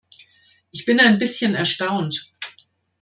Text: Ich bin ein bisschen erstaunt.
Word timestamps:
Ich 0.71 0.83
bin 0.87 0.99
ein 0.99 1.19
bisschen 1.19 1.53
erstaunt. 1.53 2.31